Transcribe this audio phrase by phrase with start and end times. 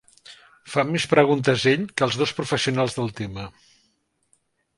[0.75, 3.47] Fa més preguntes ell que els dos professionals del tema.